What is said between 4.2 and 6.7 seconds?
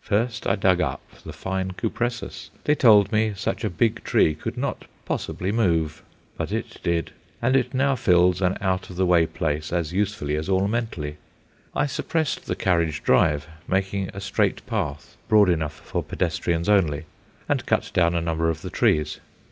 could not possibly "move;" but